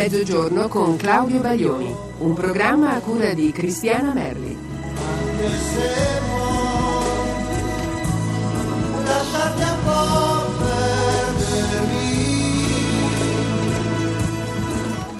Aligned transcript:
Mezzogiorno 0.00 0.68
con 0.68 0.96
Claudio 0.96 1.40
Baglioni, 1.40 1.92
un 2.18 2.32
programma 2.32 2.94
a 2.94 3.00
cura 3.00 3.34
di 3.34 3.50
Cristiana 3.50 4.12
Merli. 4.12 4.56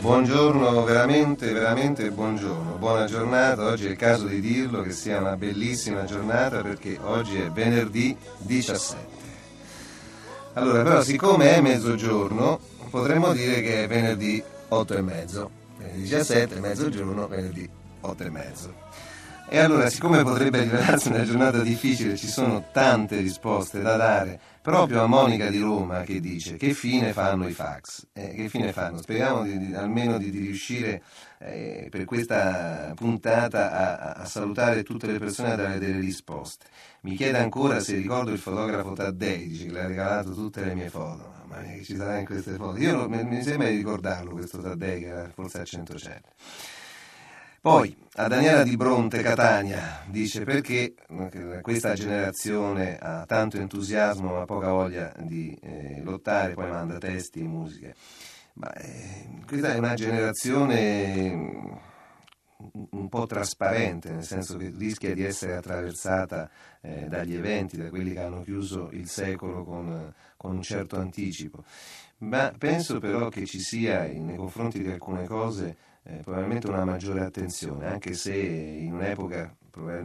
Buongiorno, 0.00 0.84
veramente, 0.84 1.50
veramente 1.52 2.12
buongiorno, 2.12 2.76
buona 2.78 3.06
giornata, 3.06 3.66
oggi 3.66 3.86
è 3.86 3.90
il 3.90 3.96
caso 3.96 4.26
di 4.26 4.40
dirlo 4.40 4.82
che 4.82 4.92
sia 4.92 5.18
una 5.18 5.36
bellissima 5.36 6.04
giornata 6.04 6.62
perché 6.62 6.96
oggi 7.02 7.40
è 7.40 7.50
venerdì 7.50 8.16
17. 8.38 8.96
Allora, 10.52 10.84
però 10.84 11.02
siccome 11.02 11.56
è 11.56 11.60
mezzogiorno, 11.60 12.60
potremmo 12.90 13.32
dire 13.32 13.60
che 13.60 13.82
è 13.82 13.88
venerdì 13.88 14.40
8 14.68 14.94
e 14.94 15.00
mezzo, 15.00 15.50
venerdì 15.78 16.02
17, 16.02 16.60
mezzogiorno, 16.60 17.26
venerdì 17.26 17.68
8 18.00 18.22
e 18.22 18.30
mezzo. 18.30 18.74
E 19.50 19.58
allora, 19.58 19.88
siccome 19.88 20.22
potrebbe 20.22 20.62
rivelarsi 20.62 21.08
una 21.08 21.24
giornata 21.24 21.62
difficile, 21.62 22.16
ci 22.16 22.26
sono 22.26 22.68
tante 22.70 23.16
risposte 23.16 23.80
da 23.80 23.96
dare, 23.96 24.38
proprio 24.60 25.02
a 25.02 25.06
Monica 25.06 25.48
di 25.48 25.58
Roma 25.58 26.02
che 26.02 26.20
dice 26.20 26.56
che 26.56 26.74
fine 26.74 27.14
fanno 27.14 27.48
i 27.48 27.52
fax? 27.52 28.08
Eh, 28.12 28.34
che 28.34 28.50
fine 28.50 28.74
fanno? 28.74 29.00
Speriamo 29.00 29.44
di, 29.44 29.56
di, 29.56 29.74
almeno 29.74 30.18
di, 30.18 30.30
di 30.30 30.40
riuscire 30.40 31.02
eh, 31.38 31.88
per 31.90 32.04
questa 32.04 32.92
puntata 32.94 33.72
a, 33.72 34.12
a, 34.20 34.24
salutare 34.26 34.82
tutte 34.82 35.06
le 35.06 35.18
persone 35.18 35.48
e 35.48 35.52
a 35.52 35.56
dare 35.56 35.78
delle 35.78 35.98
risposte. 35.98 36.66
Mi 37.02 37.16
chiede 37.16 37.38
ancora 37.38 37.80
se 37.80 37.94
ricordo 37.96 38.30
il 38.30 38.38
fotografo 38.38 38.92
Taddei, 38.92 39.48
che 39.48 39.70
le 39.70 39.80
ha 39.80 39.86
regalato 39.86 40.34
tutte 40.34 40.62
le 40.62 40.74
mie 40.74 40.90
foto. 40.90 41.37
Che 41.48 41.84
ci 41.84 41.96
sarà 41.96 42.18
in 42.18 42.26
queste 42.26 42.52
foto? 42.52 42.78
Io 42.78 43.08
mi, 43.08 43.24
mi 43.24 43.42
sembra 43.42 43.68
di 43.68 43.76
ricordarlo 43.76 44.32
questo 44.32 44.60
Taddei 44.60 45.00
che 45.00 45.06
era 45.06 45.30
forse 45.32 45.60
a. 45.60 46.22
Poi 47.60 47.94
a 48.14 48.28
Daniela 48.28 48.62
di 48.62 48.76
Bronte 48.76 49.20
Catania 49.20 50.04
dice 50.06 50.44
perché 50.44 50.94
questa 51.60 51.94
generazione 51.94 52.96
ha 52.98 53.26
tanto 53.26 53.58
entusiasmo 53.58 54.34
ma 54.34 54.44
poca 54.44 54.70
voglia 54.70 55.12
di 55.18 55.58
eh, 55.60 56.00
lottare, 56.02 56.54
poi 56.54 56.70
manda 56.70 56.98
testi 56.98 57.40
e 57.40 57.44
musiche. 57.44 57.94
Ma, 58.54 58.72
eh, 58.74 59.28
questa 59.44 59.74
è 59.74 59.78
una 59.78 59.94
generazione 59.94 61.80
un 62.90 63.08
po' 63.08 63.26
trasparente, 63.26 64.10
nel 64.10 64.24
senso 64.24 64.56
che 64.56 64.72
rischia 64.76 65.14
di 65.14 65.22
essere 65.22 65.56
attraversata 65.56 66.50
eh, 66.80 67.06
dagli 67.06 67.34
eventi, 67.34 67.76
da 67.76 67.88
quelli 67.88 68.12
che 68.12 68.20
hanno 68.20 68.42
chiuso 68.42 68.90
il 68.92 69.08
secolo 69.08 69.64
con, 69.64 70.12
con, 70.36 70.56
un 70.56 70.62
certo 70.62 70.98
anticipo. 70.98 71.64
Ma 72.18 72.52
penso 72.56 72.98
però 72.98 73.28
che 73.28 73.46
ci 73.46 73.60
sia 73.60 74.02
nei 74.02 74.36
confronti 74.36 74.82
di 74.82 74.90
alcune 74.90 75.24
cose 75.26 75.76
eh, 76.02 76.16
probabilmente 76.22 76.68
una 76.68 76.84
maggiore 76.84 77.20
attenzione, 77.20 77.86
anche 77.86 78.14
se 78.14 78.34
in 78.34 78.94
un'epoca 78.94 79.54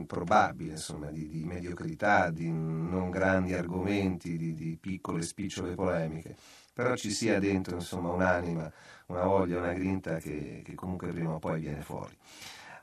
probabile 0.05 0.73
insomma, 0.73 1.09
di, 1.09 1.27
di, 1.29 1.43
mediocrità, 1.45 2.29
di 2.29 2.51
non 2.51 3.09
grandi 3.09 3.53
argomenti, 3.53 4.37
di, 4.37 4.53
di, 4.53 4.77
piccole 4.79 5.23
spicciole 5.23 5.73
polemiche, 5.73 6.35
però 6.73 6.95
ci 6.95 7.09
sia 7.09 7.39
dentro 7.39 7.75
insomma, 7.75 8.11
un'anima, 8.11 8.71
una 9.13 9.25
voglia, 9.25 9.59
una 9.59 9.73
grinta 9.73 10.17
che, 10.17 10.61
che 10.63 10.75
comunque 10.75 11.07
prima 11.09 11.33
o 11.33 11.39
poi 11.39 11.61
viene 11.61 11.81
fuori. 11.81 12.15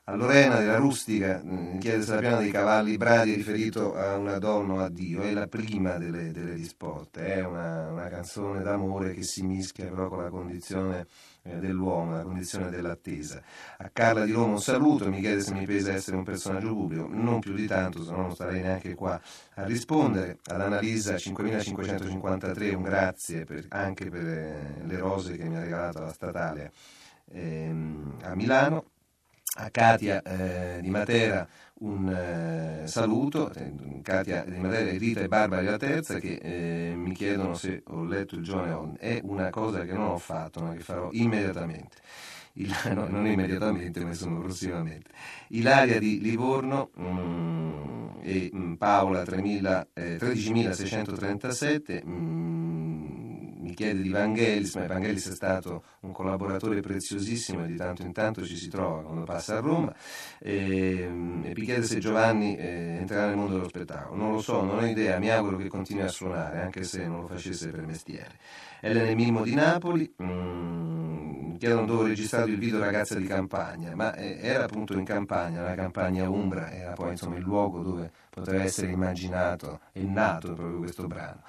A 0.05 0.15
Lorena 0.15 0.57
della 0.57 0.77
Rustica 0.77 1.39
mm, 1.45 1.77
chiede 1.77 2.01
se 2.01 2.15
la 2.15 2.19
piana 2.19 2.37
dei 2.37 2.49
cavalli 2.49 2.97
bradi 2.97 3.33
è 3.33 3.35
riferito 3.35 3.93
a 3.95 4.17
una 4.17 4.39
donna 4.39 4.73
o 4.73 4.79
a 4.79 4.89
Dio, 4.89 5.21
è 5.21 5.31
la 5.31 5.45
prima 5.45 5.97
delle, 5.99 6.31
delle 6.31 6.53
risposte, 6.53 7.23
è 7.35 7.45
una, 7.45 7.91
una, 7.91 8.07
canzone 8.09 8.63
d'amore 8.63 9.13
che 9.13 9.21
si 9.21 9.43
mischia 9.43 9.87
però 9.87 10.09
con 10.09 10.23
la 10.23 10.31
condizione 10.31 11.05
eh, 11.43 11.59
dell'uomo, 11.59 12.15
la 12.15 12.23
condizione 12.23 12.71
dell'attesa. 12.71 13.43
A 13.77 13.91
Carla 13.93 14.25
di 14.25 14.31
Roma 14.31 14.53
un 14.53 14.59
saluto, 14.61 15.07
mi 15.07 15.19
chiede 15.19 15.41
se 15.41 15.53
mi 15.53 15.67
pesa 15.67 15.93
essere 15.93 16.17
un 16.17 16.23
personaggio 16.23 16.73
pubblico, 16.73 17.07
non 17.07 17.39
più 17.39 17.53
di 17.53 17.67
tanto, 17.67 18.03
se 18.03 18.09
no 18.09 18.21
non 18.21 18.33
starei 18.33 18.59
neanche 18.59 18.95
qua 18.95 19.21
a 19.53 19.63
rispondere. 19.65 20.39
Ad 20.45 20.61
Annalisa 20.61 21.15
5553 21.15 22.73
un 22.73 22.81
grazie 22.81 23.43
per, 23.45 23.67
anche 23.69 24.09
per 24.09 24.27
eh, 24.27 24.81
le 24.83 24.97
rose 24.97 25.37
che 25.37 25.43
mi 25.43 25.57
ha 25.57 25.61
regalato 25.61 25.99
la 25.99 26.11
statale 26.11 26.71
ehm, 27.31 28.17
a 28.23 28.33
Milano 28.33 28.85
a 29.53 29.69
Katia 29.69 30.23
eh, 30.23 30.79
di 30.81 30.89
Matera 30.89 31.47
un 31.81 32.09
eh, 32.09 32.87
saluto, 32.87 33.51
eh, 33.53 34.01
Katia 34.01 34.43
di 34.45 34.57
Matera, 34.57 34.91
Rita 34.91 35.19
e 35.21 35.27
Barbara 35.27 35.61
della 35.61 35.77
Terza 35.77 36.19
che 36.19 36.39
eh, 36.41 36.93
mi 36.95 37.13
chiedono 37.13 37.53
se 37.55 37.83
ho 37.87 38.03
letto 38.03 38.35
il 38.35 38.43
giornale 38.43 38.73
On. 38.73 38.95
È 38.99 39.19
una 39.23 39.49
cosa 39.49 39.83
che 39.83 39.93
non 39.93 40.11
ho 40.11 40.17
fatto, 40.17 40.61
ma 40.61 40.73
che 40.73 40.81
farò 40.81 41.09
immediatamente. 41.11 41.97
Il, 42.53 42.71
no, 42.93 43.07
non 43.07 43.25
immediatamente, 43.25 44.01
ma 44.01 44.09
insomma 44.09 44.41
prossimamente. 44.41 45.09
Ilaria 45.49 45.99
di 45.99 46.21
Livorno 46.21 46.91
mm, 46.99 48.09
e 48.21 48.51
mm, 48.53 48.73
Paola 48.75 49.23
3000, 49.23 49.87
13.637. 49.95 52.05
Mm, 52.05 52.60
mi 53.71 53.77
chiede 53.77 54.01
di 54.01 54.09
Vangelis, 54.09 54.75
ma 54.75 54.85
Vangelis 54.85 55.29
è 55.29 55.33
stato 55.33 55.83
un 56.01 56.11
collaboratore 56.11 56.81
preziosissimo 56.81 57.63
e 57.63 57.67
di 57.67 57.77
tanto 57.77 58.01
in 58.01 58.11
tanto 58.11 58.45
ci 58.45 58.57
si 58.57 58.67
trova 58.67 59.01
quando 59.01 59.23
passa 59.23 59.57
a 59.57 59.59
Roma, 59.61 59.95
e, 60.39 61.03
e 61.03 61.07
mi 61.09 61.63
chiede 61.63 61.83
se 61.83 61.97
Giovanni 61.99 62.57
eh, 62.57 62.97
entrerà 62.99 63.27
nel 63.27 63.37
mondo 63.37 63.53
dello 63.53 63.69
spettacolo. 63.69 64.21
Non 64.21 64.33
lo 64.33 64.41
so, 64.41 64.61
non 64.61 64.79
ho 64.79 64.85
idea, 64.85 65.17
mi 65.19 65.29
auguro 65.29 65.55
che 65.55 65.69
continui 65.69 66.03
a 66.03 66.09
suonare, 66.09 66.59
anche 66.59 66.83
se 66.83 67.07
non 67.07 67.21
lo 67.21 67.27
facesse 67.27 67.69
per 67.69 67.85
mestiere. 67.85 68.37
Elena 68.81 69.13
Mimo 69.13 69.41
di 69.43 69.53
Napoli, 69.53 70.13
mm, 70.21 71.55
chiedono 71.55 71.85
dove 71.85 72.03
ho 72.03 72.07
registrato 72.07 72.49
il 72.49 72.57
video 72.57 72.79
Ragazza 72.79 73.15
di 73.15 73.25
campagna, 73.25 73.95
ma 73.95 74.13
eh, 74.15 74.37
era 74.41 74.65
appunto 74.65 74.97
in 74.97 75.05
campagna, 75.05 75.61
la 75.61 75.75
campagna 75.75 76.29
Umbra 76.29 76.71
era 76.71 76.91
poi 76.91 77.11
insomma 77.11 77.37
il 77.37 77.43
luogo 77.43 77.81
dove 77.83 78.11
poteva 78.29 78.63
essere 78.63 78.91
immaginato 78.91 79.79
e 79.93 80.03
nato 80.03 80.53
proprio 80.53 80.79
questo 80.79 81.07
brano. 81.07 81.41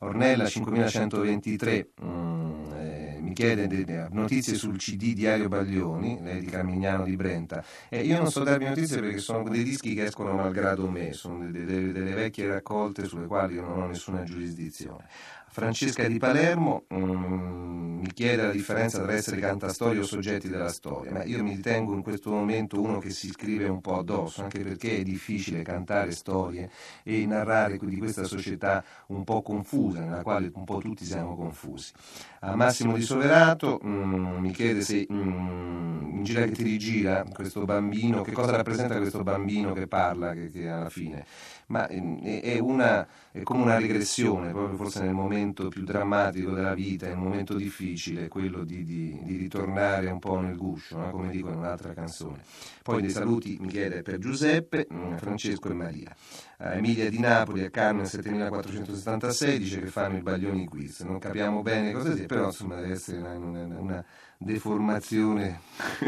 Ornella 0.00 0.46
5123 0.46 1.88
mm, 2.02 2.72
eh, 2.72 3.18
mi 3.20 3.32
chiede 3.32 3.66
de, 3.66 3.84
de, 3.84 4.06
notizie 4.10 4.54
sul 4.54 4.76
CD 4.78 5.12
Diario 5.12 5.48
Baglioni, 5.48 6.18
lei 6.22 6.40
di 6.40 6.46
Carmignano 6.46 7.04
di 7.04 7.16
Brenta. 7.16 7.64
Eh, 7.88 8.02
io 8.02 8.18
non 8.18 8.30
so 8.30 8.42
darvi 8.42 8.66
notizie 8.66 9.00
perché 9.00 9.18
sono 9.18 9.48
dei 9.48 9.64
dischi 9.64 9.94
che 9.94 10.04
escono 10.04 10.34
malgrado 10.34 10.88
me, 10.88 11.12
sono 11.12 11.50
de, 11.50 11.64
delle 11.64 12.14
vecchie 12.14 12.46
raccolte 12.46 13.06
sulle 13.06 13.26
quali 13.26 13.54
io 13.54 13.62
non 13.62 13.82
ho 13.82 13.86
nessuna 13.86 14.22
giurisdizione. 14.22 15.04
Francesca 15.50 16.06
di 16.06 16.18
Palermo 16.18 16.84
mm, 16.92 17.98
mi 17.98 18.12
chiede 18.12 18.42
la 18.42 18.52
differenza 18.52 19.02
tra 19.02 19.12
essere 19.12 19.40
cantastorie 19.40 20.00
o 20.00 20.04
soggetti 20.04 20.48
della 20.48 20.68
storia, 20.68 21.12
ma 21.12 21.24
io 21.24 21.42
mi 21.42 21.54
ritengo 21.54 21.94
in 21.94 22.02
questo 22.02 22.30
momento 22.30 22.80
uno 22.80 22.98
che 22.98 23.10
si 23.10 23.28
scrive 23.28 23.68
un 23.68 23.80
po' 23.80 23.98
addosso, 23.98 24.42
anche 24.42 24.60
perché 24.60 24.98
è 24.98 25.02
difficile 25.02 25.62
cantare 25.62 26.12
storie 26.12 26.70
e 27.02 27.26
narrare 27.26 27.78
di 27.78 27.96
questa 27.96 28.24
società 28.24 28.84
un 29.08 29.24
po' 29.24 29.42
confusa, 29.42 30.00
nella 30.00 30.22
quale 30.22 30.50
un 30.54 30.64
po' 30.64 30.78
tutti 30.78 31.04
siamo 31.04 31.34
confusi. 31.34 31.92
A 32.40 32.54
Massimo 32.54 32.94
di 32.94 33.02
Soverato 33.02 33.80
mm, 33.84 34.38
mi 34.38 34.52
chiede 34.52 34.82
se 34.82 35.06
in 35.08 35.77
gira 36.22 36.44
che 36.44 36.52
ti 36.52 36.62
rigira 36.62 37.24
questo 37.32 37.64
bambino, 37.64 38.22
che 38.22 38.32
cosa 38.32 38.52
rappresenta 38.52 38.96
questo 38.98 39.22
bambino 39.22 39.72
che 39.72 39.86
parla, 39.86 40.32
che, 40.32 40.50
che 40.50 40.68
alla 40.68 40.90
fine 40.90 41.24
ma 41.68 41.86
è, 41.86 42.58
una, 42.58 43.06
è, 43.30 43.42
come 43.42 43.62
una 43.62 43.78
regressione, 43.78 44.52
proprio 44.52 44.76
forse 44.76 45.02
nel 45.02 45.12
momento 45.12 45.68
più 45.68 45.84
drammatico 45.84 46.52
della 46.52 46.74
vita, 46.74 47.06
nel 47.06 47.18
momento 47.18 47.54
difficile, 47.54 48.28
quello 48.28 48.64
di, 48.64 48.84
di, 48.84 49.18
di 49.22 49.36
ritornare 49.36 50.10
un 50.10 50.18
po' 50.18 50.38
nel 50.38 50.56
guscio, 50.56 50.96
no? 50.96 51.10
come 51.10 51.28
dico 51.30 51.48
in 51.48 51.56
un'altra 51.56 51.92
canzone. 51.92 52.42
Poi 52.82 53.02
dei 53.02 53.10
saluti 53.10 53.58
mi 53.60 53.68
chiede 53.68 54.02
per 54.02 54.18
Giuseppe, 54.18 54.86
mm, 54.90 55.16
Francesco 55.16 55.68
e 55.68 55.74
Maria. 55.74 56.16
A 56.60 56.74
Emilia 56.74 57.08
di 57.10 57.18
Napoli 57.18 57.64
a 57.64 57.70
Carmen 57.70 58.06
7476 58.06 59.58
dice 59.58 59.80
che 59.80 59.86
fanno 59.88 60.16
i 60.16 60.22
baglioni 60.22 60.66
quiz, 60.66 61.00
non 61.00 61.18
capiamo 61.18 61.60
bene 61.60 61.92
cosa 61.92 62.14
sia, 62.14 62.26
però 62.26 62.46
insomma 62.46 62.76
deve 62.76 62.94
essere 62.94 63.18
una, 63.18 63.36
una, 63.36 63.78
una 63.78 64.04
deformazione 64.38 65.60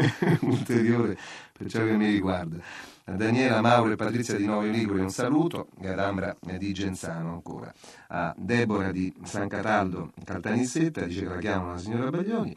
ulteriore 0.41 1.17
per 1.51 1.69
ciò 1.69 1.83
che 1.85 1.95
mi 1.95 2.09
riguarda. 2.09 2.57
A 3.05 3.13
Daniela, 3.13 3.61
Mauro 3.61 3.91
e 3.91 3.95
Patrizia 3.95 4.35
di 4.35 4.45
Nuovo 4.45 4.61
Ligure 4.61 5.01
un 5.01 5.09
saluto, 5.09 5.67
e 5.79 5.87
ad 5.87 5.99
Ambra 5.99 6.35
di 6.39 6.71
Genzano 6.71 7.33
ancora. 7.33 7.73
A 8.07 8.33
Deborah 8.37 8.91
di 8.91 9.13
San 9.23 9.47
Cataldo, 9.47 10.11
Caltanissetta, 10.23 11.05
dice 11.05 11.21
che 11.23 11.29
la 11.29 11.37
chiamano 11.37 11.71
la 11.71 11.77
signora 11.77 12.09
Baglioni. 12.09 12.55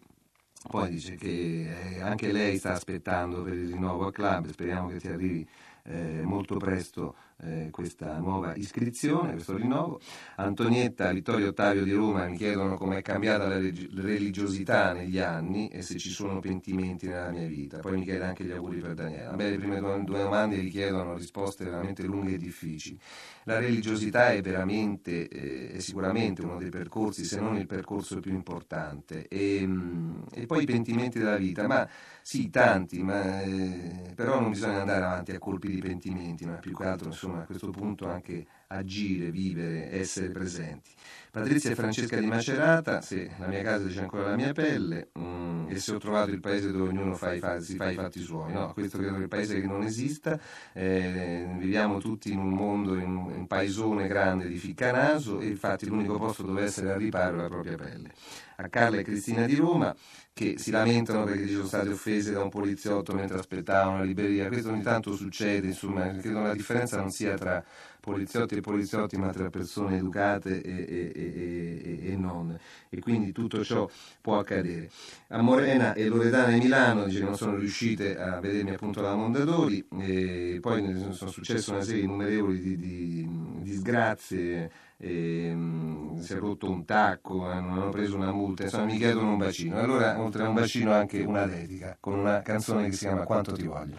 Poi 0.68 0.88
dice 0.90 1.16
che 1.16 1.96
eh, 1.96 2.00
anche 2.00 2.32
lei 2.32 2.56
sta 2.58 2.72
aspettando 2.72 3.42
per 3.42 3.54
il 3.54 3.72
rinnovo 3.72 4.06
al 4.06 4.12
club, 4.12 4.50
speriamo 4.50 4.88
che 4.88 4.98
ti 4.98 5.08
arrivi 5.08 5.46
eh, 5.84 6.22
molto 6.22 6.56
presto 6.56 7.14
eh, 7.42 7.68
questa 7.70 8.18
nuova 8.18 8.54
iscrizione, 8.54 9.32
questo 9.32 9.56
rinnovo. 9.56 10.00
Antonietta, 10.36 11.12
Vittorio 11.12 11.48
Ottavio 11.48 11.84
di 11.84 11.92
Roma 11.92 12.26
mi 12.26 12.36
chiedono 12.36 12.76
come 12.76 12.98
è 12.98 13.02
cambiata 13.02 13.46
la 13.46 13.56
religiosità 13.56 14.92
negli 14.92 15.18
anni 15.18 15.68
e 15.68 15.82
se 15.82 15.98
ci 15.98 16.10
sono 16.10 16.40
pentimenti 16.40 17.06
nella 17.06 17.30
mia 17.30 17.46
vita. 17.46 17.78
Poi 17.78 17.98
mi 17.98 18.04
chiede 18.04 18.24
anche 18.24 18.44
gli 18.44 18.52
auguri 18.52 18.78
per 18.78 18.94
Daniela. 18.94 19.32
Beh, 19.32 19.50
le 19.50 19.58
prime 19.58 19.78
due, 19.80 20.02
due 20.04 20.18
domande 20.18 20.56
richiedono 20.56 21.16
risposte 21.16 21.64
veramente 21.64 22.02
lunghe 22.04 22.34
e 22.34 22.38
difficili. 22.38 22.98
La 23.44 23.58
religiosità 23.58 24.30
è 24.32 24.40
veramente, 24.40 25.28
eh, 25.28 25.72
è 25.72 25.78
sicuramente 25.80 26.42
uno 26.42 26.56
dei 26.56 26.70
percorsi, 26.70 27.24
se 27.24 27.40
non 27.40 27.56
il 27.56 27.66
percorso 27.66 28.20
più 28.20 28.32
importante. 28.32 29.28
E, 29.28 29.62
mm, 29.66 30.22
e 30.32 30.46
poi 30.46 30.62
i 30.62 30.66
pentimenti 30.66 31.18
della 31.18 31.36
vita, 31.36 31.66
ma 31.66 31.86
sì, 32.22 32.48
tanti, 32.48 33.02
ma, 33.02 33.42
eh, 33.42 34.12
però 34.14 34.40
non 34.40 34.50
bisogna 34.50 34.80
andare 34.80 35.04
avanti 35.04 35.32
a 35.32 35.38
colpi 35.38 35.68
di 35.68 35.80
pentimenti, 35.80 36.46
ma 36.46 36.54
più 36.54 36.74
che 36.74 36.84
altro 36.84 37.12
insomma, 37.24 37.42
a 37.42 37.46
questo 37.46 37.70
punto 37.70 38.08
anche 38.08 38.46
agire, 38.68 39.30
vivere, 39.30 39.90
essere 39.92 40.30
presenti. 40.30 40.90
Patrizia 41.30 41.70
e 41.70 41.74
Francesca 41.74 42.16
di 42.16 42.26
Macerata, 42.26 43.00
se 43.00 43.30
la 43.38 43.48
mia 43.48 43.62
casa 43.62 43.86
dice 43.86 44.00
ancora 44.00 44.30
la 44.30 44.36
mia 44.36 44.52
pelle, 44.52 45.08
mm, 45.18 45.68
e 45.68 45.78
se 45.80 45.92
ho 45.92 45.98
trovato 45.98 46.30
il 46.30 46.38
paese 46.38 46.70
dove 46.70 46.90
ognuno 46.90 47.14
fa 47.14 47.36
fa, 47.38 47.58
si 47.60 47.74
fa 47.74 47.90
i 47.90 47.94
fatti 47.94 48.20
suoi. 48.20 48.52
No, 48.52 48.72
questo 48.72 48.98
credo 48.98 49.16
che 49.16 49.22
il 49.22 49.28
paese 49.28 49.60
che 49.60 49.66
non 49.66 49.82
esista, 49.82 50.38
eh, 50.72 51.46
viviamo 51.58 51.98
tutti 51.98 52.30
in 52.30 52.38
un 52.38 52.50
mondo, 52.50 52.94
in 52.94 53.16
un 53.16 53.46
paesone 53.48 54.06
grande 54.06 54.46
di 54.46 54.58
ficcanaso 54.58 55.40
e 55.40 55.46
infatti 55.46 55.86
l'unico 55.86 56.16
posto 56.18 56.44
dove 56.44 56.62
essere 56.62 56.92
al 56.92 56.98
riparo 56.98 57.38
è 57.38 57.42
la 57.42 57.48
propria 57.48 57.76
pelle. 57.76 58.12
A 58.56 58.68
Carla 58.68 58.98
e 58.98 59.02
Cristina 59.02 59.46
di 59.46 59.56
Roma, 59.56 59.94
che 60.32 60.54
si 60.58 60.70
lamentano 60.70 61.24
perché 61.24 61.48
sono 61.48 61.66
state 61.66 61.88
offese 61.88 62.32
da 62.32 62.42
un 62.42 62.50
poliziotto 62.50 63.12
mentre 63.12 63.38
aspettavano 63.38 63.98
la 63.98 64.04
libreria. 64.04 64.48
Questo 64.48 64.70
ogni 64.70 64.82
tanto 64.82 65.14
succede, 65.14 65.68
insomma, 65.68 66.08
credo 66.16 66.40
la 66.40 66.52
differenza 66.52 66.96
non 66.96 67.10
sia 67.10 67.36
tra 67.36 67.64
poliziotti 68.00 68.54
e 68.56 68.60
poliziotti, 68.60 69.16
ma 69.16 69.30
tra 69.30 69.48
persone 69.48 69.96
educate 69.96 70.60
e, 70.60 70.70
e, 70.70 71.12
e, 71.14 72.12
e, 72.12 72.16
non. 72.16 72.56
E 72.90 73.00
quindi 73.00 73.32
tutto 73.32 73.64
ciò 73.64 73.88
può 74.20 74.38
accadere. 74.38 74.90
A 75.28 75.40
Morena 75.40 75.94
e 75.94 76.06
Loredana 76.06 76.54
e 76.54 76.58
Milano 76.58 77.04
dice 77.04 77.22
non 77.22 77.36
sono 77.36 77.56
riuscite 77.56 78.18
a 78.18 78.40
vedermi 78.40 78.72
appunto 78.72 79.00
alla 79.00 79.14
Mondadori, 79.14 79.86
e 79.98 80.58
poi 80.60 81.12
sono 81.12 81.30
successe 81.30 81.70
una 81.70 81.82
serie 81.82 82.02
innumerevoli 82.02 82.60
di, 82.60 82.76
di 82.76 83.28
disgrazie. 83.62 84.70
E, 84.96 85.50
um, 85.52 86.18
si 86.20 86.32
è 86.32 86.36
rotto 86.36 86.70
un 86.70 86.84
tacco, 86.84 87.46
hanno 87.46 87.88
preso 87.90 88.16
una 88.16 88.32
multa, 88.32 88.64
insomma 88.64 88.84
mi 88.84 88.96
chiedono 88.96 89.32
un 89.32 89.38
bacino. 89.38 89.78
Allora, 89.78 90.20
oltre 90.20 90.44
a 90.44 90.48
un 90.48 90.54
bacino, 90.54 90.92
anche 90.92 91.22
una 91.22 91.46
dedica 91.46 91.96
con 92.00 92.14
una 92.14 92.40
canzone 92.42 92.86
che 92.86 92.92
si 92.92 93.06
chiama 93.06 93.24
Quanto 93.24 93.52
ti 93.52 93.66
voglio. 93.66 93.96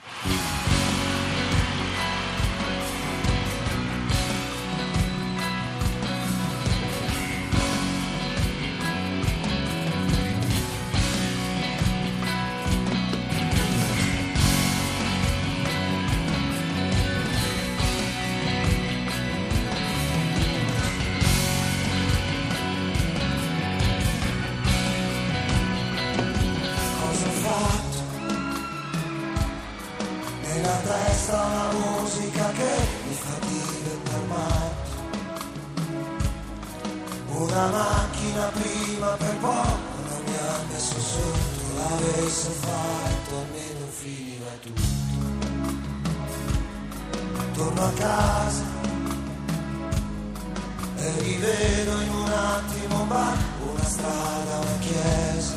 una 37.56 37.68
macchina 37.68 38.52
prima 38.52 39.07
per 39.12 39.38
poco 39.38 39.80
non 40.10 40.22
mi 40.25 40.36
ha 40.36 40.74
messo 40.74 41.00
sotto, 41.00 41.63
l'avessi 41.78 42.50
fatto 42.52 43.36
almeno 43.38 43.86
finiva 43.92 44.52
tutto. 44.60 44.81
Torno 47.54 47.81
a 47.81 47.92
casa 47.92 48.63
e 50.98 51.12
rivedo 51.19 52.02
in 52.02 52.10
un 52.10 52.30
attimo 52.30 53.02
un 53.02 53.07
bar, 53.07 53.38
una 53.72 53.86
strada, 53.86 54.60
una 54.60 54.78
chiesa. 54.80 55.56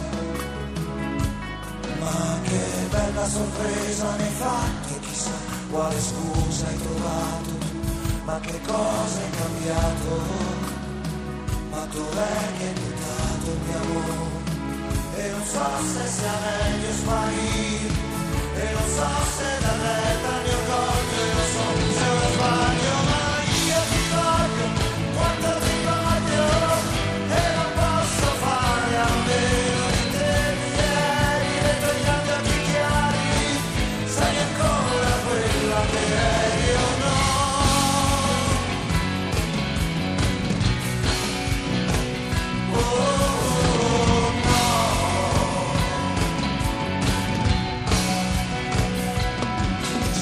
Ma 1.99 2.39
che 2.44 2.87
bella 2.91 3.29
sorpresa 3.29 4.15
ne 4.15 4.23
hai 4.23 4.35
fatto, 4.35 5.01
chissà 5.01 5.31
quale 5.69 6.01
scusa 6.01 6.67
hai 6.69 6.79
trovato, 6.79 7.59
ma 8.23 8.39
che 8.39 8.61
cosa 8.65 9.19
hai 9.19 9.31
cambiato 9.31 10.57
fatto 11.88 12.05
che 12.58 12.64
è 12.64 12.81
mutato 12.81 13.50
il 13.50 13.58
mio 13.67 13.79
amore. 13.79 14.37
E 15.17 15.31
non 15.31 15.43
so 15.44 15.64
se 15.93 16.06
sia 16.06 16.32
meglio 16.44 16.93
sparire 16.93 18.06
e 18.55 18.73
non 18.73 18.88
so 18.88 19.08
se 19.37 19.61
da 19.61 19.67
davvero 19.69 20.38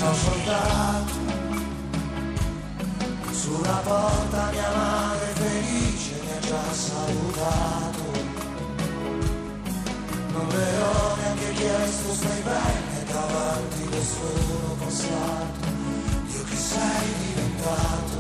ciò 0.07 0.15
soldato 0.15 1.15
sulla 3.33 3.81
porta 3.83 4.51
mia 4.53 4.71
madre 4.77 5.27
felice 5.35 6.21
mi 6.23 6.31
ha 6.31 6.39
già 6.39 6.73
salutato. 6.73 8.05
Non 10.33 10.47
le 10.49 10.83
ho 10.83 11.17
neanche 11.17 11.53
chiesto 11.55 12.13
stai 12.13 12.43
bene 12.43 13.05
davanti 13.11 13.89
del 13.89 14.05
solo 14.05 14.77
passato. 14.79 15.67
Io 16.35 16.45
che 16.45 16.57
sei 16.57 17.09
diventato? 17.27 18.19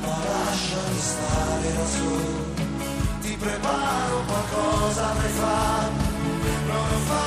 Ma 0.00 0.16
lasciami 0.28 1.00
stare 1.00 1.74
da 1.74 1.86
solo. 1.86 2.52
Ti 3.20 3.36
preparo 3.36 4.22
qualcosa 4.26 5.06
per 5.18 5.30
fare 5.30 6.12
non 6.66 6.88
lo 6.88 6.98
fare 6.98 7.23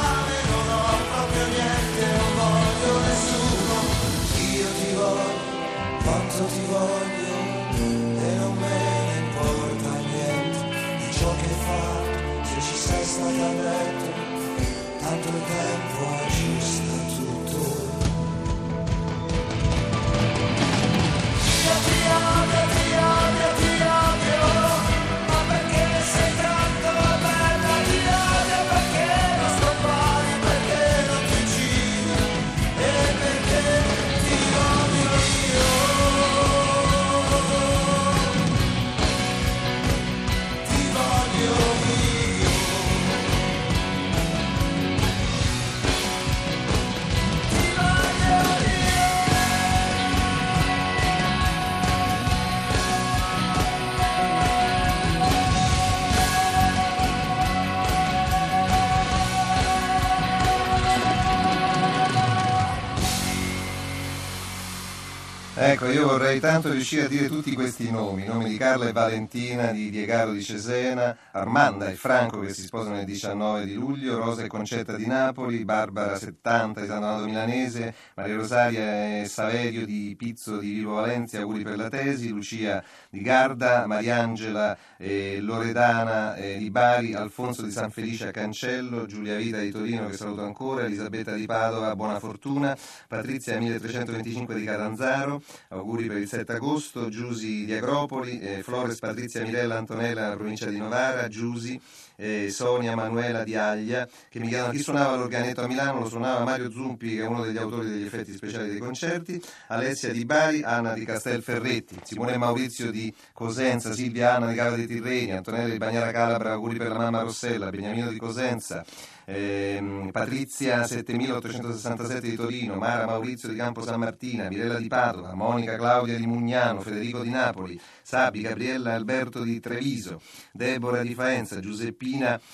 Ecco, 65.69 65.89
io 65.89 66.07
vorrei 66.07 66.39
tanto 66.39 66.71
riuscire 66.71 67.03
a 67.03 67.07
dire 67.09 67.27
tutti 67.27 67.53
questi 67.53 67.91
nomi, 67.91 68.24
i 68.24 68.25
nomi 68.25 68.47
di 68.47 68.55
Carla 68.55 68.88
e 68.88 68.93
Valentina, 68.93 69.71
di 69.71 69.89
Diegaro 69.89 70.31
di 70.31 70.41
Cesena, 70.41 71.15
Armanda 71.31 71.89
e 71.89 71.95
Franco 71.95 72.39
che 72.39 72.53
si 72.53 72.62
sposano 72.62 72.97
il 73.00 73.05
19 73.05 73.65
di 73.65 73.74
luglio, 73.74 74.17
Rosa 74.17 74.43
e 74.43 74.47
Concetta 74.47 74.95
di 74.95 75.05
Napoli, 75.05 75.65
Barbara 75.65 76.15
70 76.15 76.79
di 76.79 76.88
San 76.88 77.01
Donato 77.01 77.25
Milanese, 77.25 77.93
Maria 78.15 78.36
Rosaria 78.38 79.19
e 79.19 79.25
Saverio 79.25 79.86
di 79.86 80.15
Pizzo 80.17 80.57
di 80.57 80.71
Vivo 80.71 80.93
Valencia, 80.93 81.41
auguri 81.41 81.63
per 81.63 81.75
la 81.75 81.89
tesi, 81.89 82.29
Lucia 82.29 82.81
di 83.09 83.19
Garda, 83.19 83.86
Mariangela 83.88 84.77
e 84.95 85.39
Loredana 85.41 86.36
eh, 86.36 86.57
di 86.57 86.71
Bari, 86.71 87.13
Alfonso 87.13 87.63
di 87.63 87.71
San 87.71 87.91
Felice 87.91 88.29
a 88.29 88.31
Cancello, 88.31 89.05
Giulia 89.05 89.36
Vita 89.36 89.59
di 89.59 89.71
Torino 89.71 90.07
che 90.07 90.15
saluto 90.15 90.45
ancora, 90.45 90.86
Elisabetta 90.86 91.33
di 91.33 91.45
Padova, 91.45 91.93
buona 91.97 92.19
fortuna, 92.19 92.75
Patrizia 93.09 93.59
1325 93.59 94.55
di 94.55 94.63
Catanzaro, 94.63 95.41
auguri 95.69 96.07
per 96.07 96.17
il 96.17 96.27
7 96.27 96.53
agosto, 96.53 97.09
Giusi 97.09 97.65
di 97.65 97.73
Agropoli, 97.73 98.39
eh, 98.39 98.63
Flores 98.63 98.99
Patrizia 98.99 99.43
Mirella 99.43 99.77
Antonella 99.77 100.21
nella 100.21 100.35
provincia 100.35 100.69
di 100.69 100.77
Novara, 100.77 101.27
Giusi, 101.27 101.79
eh, 102.19 102.50
Sonia 102.50 102.95
Manuela 102.95 103.43
di 103.43 103.55
Aglia, 103.55 104.07
che 104.29 104.39
mi 104.39 104.47
chiedono 104.47 104.71
chi 104.71 104.79
suonava 104.79 105.15
l'organetto 105.15 105.62
a 105.62 105.67
Milano, 105.67 106.00
lo 106.00 106.09
suonava 106.09 106.43
Mario 106.43 106.71
Zumpi, 106.71 107.15
che 107.15 107.21
è 107.21 107.27
uno 107.27 107.43
degli 107.43 107.57
autori 107.57 107.89
degli 107.89 108.05
effetti 108.05 108.33
speciali 108.33 108.69
dei 108.69 108.79
concerti, 108.79 109.41
Alessia 109.67 110.12
di 110.12 110.25
Bari, 110.25 110.63
Anna 110.63 110.93
di 110.93 111.05
Castelferretti, 111.05 112.00
Simone 112.03 112.38
Maurizio 112.38 112.89
di 112.89 113.13
Cosenza, 113.33 113.93
Silvia 113.93 114.36
Anna 114.36 114.47
di 114.47 114.55
Cava 114.55 114.75
dei 114.75 114.88
Tirreni, 114.88 115.31
Antonella 115.31 115.69
di 115.69 115.77
Bagnara 115.77 116.12
Calabra, 116.12 116.53
auguri 116.53 116.77
per 116.77 116.89
la 116.89 116.97
mamma 116.97 117.21
Rossella, 117.21 117.69
Beniamino 117.69 118.09
di 118.09 118.17
Cosenza, 118.17 118.83
eh, 119.25 120.09
Patrizia 120.12 120.86
7867 120.86 122.29
di 122.29 122.36
Torino, 122.36 122.75
Mara 122.75 123.05
Maurizio 123.05 123.50
di 123.50 123.55
Campo 123.55 123.83
San 123.83 124.00
Martina, 124.00 124.47
Mirella 124.47 124.79
di 124.79 124.88
Padova, 124.88 125.36
Monica 125.36 125.75
Claudia 125.75 126.17
di 126.17 126.25
Mugnano, 126.25 126.81
Federico 126.81 127.21
di 127.21 127.29
Napoli, 127.29 127.79
Sabi, 128.01 128.41
Gabriella 128.41 128.95
Alberto 128.95 129.43
di 129.43 129.59
Treviso, 129.59 130.21
Deborah 130.51 131.03
di 131.03 131.13
Faenza, 131.13 131.59
Giuseppina 131.59 132.06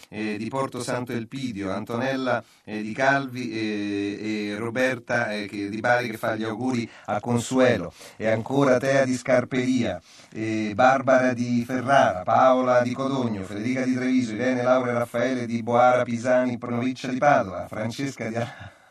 eh, 0.10 0.38
di 0.38 0.48
Porto 0.50 0.82
Santo 0.82 1.12
Elpidio, 1.12 1.72
Antonella 1.72 2.44
eh, 2.64 2.82
di 2.82 2.94
Calvi 2.94 3.52
e 3.52 4.56
Roberta 4.58 5.32
eh, 5.32 5.48
che, 5.48 5.70
di 5.70 5.80
Bari 5.80 6.10
che 6.10 6.18
fa 6.18 6.36
gli 6.36 6.44
auguri 6.44 6.90
a 7.06 7.20
Consuelo. 7.20 7.94
E 8.16 8.28
ancora 8.28 8.78
Tea 8.78 9.06
di 9.06 9.16
Scarperia, 9.16 10.02
Barbara 10.74 11.34
di 11.34 11.64
Ferrara, 11.66 12.24
Paola 12.24 12.82
di 12.82 12.94
Codogno, 12.94 13.44
Federica 13.44 13.84
di 13.84 13.94
Treviso, 13.94 14.34
Irene 14.34 14.64
Laura 14.64 14.92
e 14.92 14.94
Raffaele 14.94 15.46
di 15.46 15.62
Boara 15.62 16.04
Pisani, 16.04 16.58
Provincia 16.58 17.08
di 17.08 17.18
Padova, 17.18 17.68
Francesca 17.68 18.28
di 18.28 18.36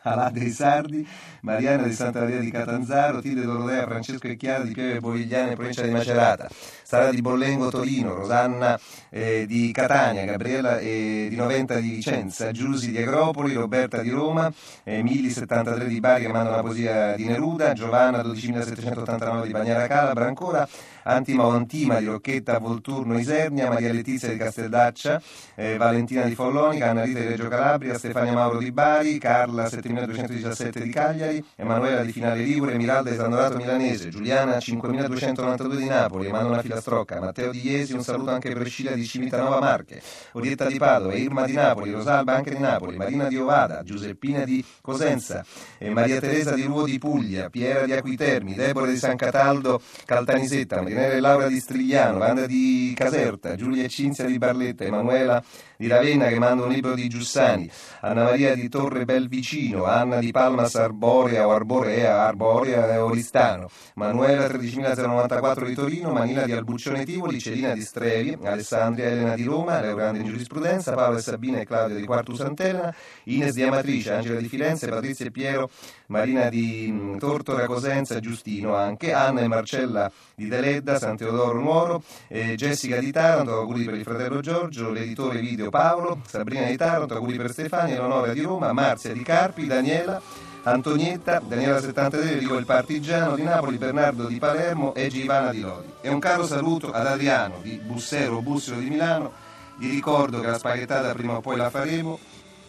Alà 0.03 0.29
dei 0.29 0.49
Sardi, 0.49 1.07
Mariana 1.41 1.83
di 1.83 1.93
Santa 1.93 2.19
Maria 2.19 2.39
di 2.39 2.51
Catanzaro, 2.51 3.21
Tilde 3.21 3.43
Dorotea, 3.43 3.85
Francesco 3.85 4.27
e 4.27 4.35
Chiara 4.35 4.63
di 4.63 4.73
Pieve 4.73 4.99
Bovigliane, 4.99 5.55
provincia 5.55 5.83
di 5.83 5.91
Macerata, 5.91 6.49
Sara 6.83 7.09
di 7.09 7.21
Bollengo, 7.21 7.69
Torino, 7.69 8.13
Rosanna 8.13 8.77
eh, 9.09 9.45
di 9.47 9.71
Catania, 9.71 10.25
Gabriela 10.25 10.79
eh, 10.79 11.27
di 11.29 11.35
Noventa 11.35 11.79
di 11.79 11.89
Vicenza, 11.89 12.51
Giusi 12.51 12.91
di 12.91 12.97
Agropoli, 12.97 13.53
Roberta 13.53 14.01
di 14.01 14.09
Roma, 14.09 14.51
Emili 14.83 15.29
73 15.29 15.87
di 15.87 15.99
Bari 15.99 16.23
che 16.23 16.31
manda 16.31 16.51
una 16.51 16.61
poesia 16.61 17.15
di 17.15 17.25
Neruda, 17.25 17.71
Giovanna 17.73 18.21
12789 18.21 19.47
di 19.47 19.53
Bagnara 19.53 19.87
Calabra, 19.87 20.27
ancora 20.27 20.67
Antima 21.03 21.45
Ontima 21.45 21.99
di 21.99 22.05
Rocchetta, 22.05 22.59
Volturno, 22.59 23.17
Isernia, 23.17 23.69
Maria 23.69 23.91
Letizia 23.91 24.29
di 24.29 24.37
Casteldaccia, 24.37 25.21
eh, 25.55 25.77
Valentina 25.77 26.23
di 26.23 26.35
Follonica, 26.35 26.89
Anna 26.89 27.03
Rita 27.03 27.19
di 27.19 27.27
Reggio 27.27 27.47
Calabria, 27.47 27.97
Stefania 27.97 28.33
Mauro 28.33 28.57
di 28.59 28.71
Bari, 28.71 29.17
Carla 29.17 29.67
7217 29.99 30.81
di 30.81 30.89
Cagliari, 30.89 31.45
Emanuela 31.55 32.03
di 32.03 32.11
Finale 32.11 32.43
Ligure, 32.43 32.75
Miralda 32.75 33.09
di 33.09 33.15
Sandorato 33.15 33.57
Milanese, 33.57 34.09
Giuliana 34.09 34.59
5292 34.59 35.77
di 35.77 35.85
Napoli, 35.85 36.27
Emanuela 36.27 36.61
Filastrocca, 36.61 37.19
Matteo 37.19 37.51
di 37.51 37.67
Iesi, 37.67 37.93
un 37.93 38.03
saluto 38.03 38.31
anche 38.31 38.53
per 38.53 38.67
Scilia 38.67 38.93
di 38.93 39.05
Civitanova 39.05 39.59
Marche, 39.59 40.01
Orietta 40.33 40.65
di 40.65 40.77
Padova, 40.77 41.13
Irma 41.13 41.45
di 41.45 41.53
Napoli, 41.53 41.91
Rosalba 41.91 42.35
anche 42.35 42.51
di 42.51 42.59
Napoli, 42.59 42.97
Marina 42.97 43.27
di 43.27 43.37
Ovada, 43.37 43.83
Giuseppina 43.83 44.43
di 44.43 44.63
Cosenza, 44.81 45.45
Maria 45.79 46.19
Teresa 46.19 46.53
di 46.53 46.63
Ruo 46.63 46.85
di 46.85 46.97
Puglia, 46.97 47.49
Piera 47.49 47.85
di 47.85 47.93
Acquitermi, 47.93 48.53
Deborah 48.53 48.87
di 48.87 48.97
San 48.97 49.15
Cataldo, 49.15 49.81
Caltanisetta, 50.05 50.81
Marinella 50.81 51.19
Laura 51.19 51.47
di 51.47 51.59
Strigliano, 51.59 52.17
Vanda 52.17 52.45
di 52.45 52.93
Caserta, 52.95 53.55
Giulia 53.55 53.83
e 53.83 53.89
Cinzia 53.89 54.25
di 54.25 54.37
Barletta, 54.37 54.83
Emanuela 54.83 55.43
di 55.83 55.89
Ravenna 55.89 56.27
che 56.27 56.39
manda 56.39 56.63
un 56.63 56.71
libro 56.71 56.93
di 56.93 57.09
Giussani, 57.09 57.69
Anna 57.99 58.23
Maria 58.23 58.55
di 58.55 58.69
Torre 58.69 59.03
Belvicino, 59.03 59.83
Anna 59.83 60.19
di 60.19 60.31
Palmas 60.31 60.75
Arborea 60.75 61.45
o 61.45 61.51
Arborea, 61.51 62.25
Arborea 62.25 62.93
e 62.93 62.97
Oristano, 62.99 63.69
Manuela 63.95 64.47
13094 64.47 65.65
di 65.65 65.73
Torino, 65.73 66.13
Manila 66.13 66.45
di 66.45 66.53
Albuccione 66.53 67.03
Tivoli, 67.03 67.37
Celina 67.37 67.73
di 67.73 67.81
Strevi, 67.81 68.37
Alessandria 68.43 69.09
Elena 69.09 69.35
di 69.35 69.43
Roma, 69.43 69.81
Leogrande 69.81 70.19
in 70.19 70.25
giurisprudenza, 70.25 70.93
Paola 70.93 71.17
e 71.17 71.21
Sabina 71.21 71.59
e 71.59 71.65
Claudia 71.65 71.97
di 71.97 72.05
Quartu 72.05 72.33
Sant'Elena, 72.33 72.95
Ines 73.25 73.53
di 73.53 73.63
Amatrice, 73.63 74.13
Angela 74.13 74.39
di 74.39 74.47
Firenze, 74.47 74.87
Patrizia 74.87 75.25
e 75.25 75.31
Piero, 75.31 75.69
Marina 76.07 76.47
di 76.47 77.17
Tortora 77.19 77.65
Cosenza, 77.65 78.21
Giustino 78.21 78.73
anche, 78.73 79.11
Anna 79.11 79.41
e 79.41 79.47
Marcella 79.47 80.09
di 80.33 80.47
Deledda, 80.47 80.97
San 80.97 81.17
Teodoro 81.17 81.59
Nuoro, 81.59 82.03
eh, 82.29 82.55
Jessica 82.55 82.99
di 82.99 83.11
Taranto, 83.11 83.51
auguri 83.51 83.83
per 83.83 83.95
il 83.95 84.03
fratello 84.03 84.39
Giorgio, 84.39 84.89
l'editore 84.89 85.39
video 85.41 85.71
Paolo, 85.73 86.19
Sabrina 86.27 86.67
di 86.67 86.77
Taranto, 86.77 87.15
auguri 87.15 87.35
per 87.35 87.49
Stefania, 87.49 87.95
Eleonora 87.95 88.31
di 88.31 88.41
Roma, 88.41 88.71
Marzia 88.73 89.11
di 89.11 89.23
Carpi, 89.23 89.65
Daniela, 89.65 90.21
Antonietta, 90.61 91.39
Daniela 91.39 91.81
73, 91.81 92.37
Rico 92.37 92.57
il 92.57 92.65
Partigiano 92.67 93.35
di 93.35 93.41
Napoli, 93.41 93.79
Bernardo 93.79 94.27
di 94.27 94.37
Palermo 94.37 94.93
e 94.93 95.07
Givana 95.07 95.49
di 95.49 95.61
Lodi. 95.61 95.91
E 96.01 96.09
un 96.09 96.19
caro 96.19 96.45
saluto 96.45 96.91
ad 96.91 97.07
Adriano 97.07 97.57
di 97.63 97.81
Bussero 97.83 98.39
Bussero 98.41 98.77
di 98.77 98.87
Milano, 98.87 99.31
vi 99.77 99.89
ricordo 99.89 100.41
che 100.41 100.47
la 100.47 100.59
spaghettata 100.59 101.11
prima 101.13 101.37
o 101.37 101.41
poi 101.41 101.55
la 101.55 101.71
faremo 101.71 102.19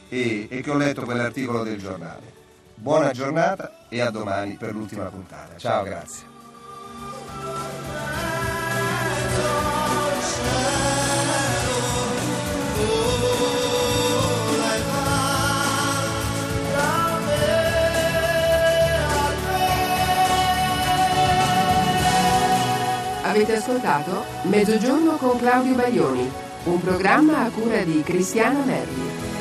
e, 0.09 0.47
e 0.49 0.63
che 0.63 0.71
ho 0.71 0.77
letto 0.79 1.03
quell'articolo 1.03 1.63
del 1.63 1.79
giornale. 1.79 2.33
Buona 2.75 3.11
giornata 3.11 3.85
e 3.91 4.01
a 4.01 4.09
domani 4.09 4.55
per 4.55 4.73
l'ultima 4.73 5.05
puntata. 5.05 5.59
Ciao, 5.59 5.83
grazie. 5.83 6.34
Avete 23.45 23.59
ascoltato 23.59 24.25
Mezzogiorno 24.45 25.17
con 25.17 25.37
Claudio 25.39 25.75
Baglioni, 25.75 26.31
un 26.65 26.81
programma 26.81 27.45
a 27.45 27.51
cura 27.51 27.83
di 27.85 28.03
Cristiana 28.03 28.65
Merli. 28.65 29.34